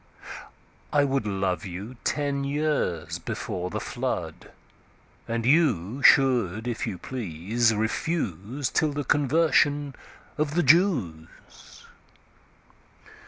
[0.91, 9.03] I wouldLove you ten years before the Flood:And you should if you please refuseTill the
[9.03, 9.93] Conversion
[10.39, 11.85] of the Jews.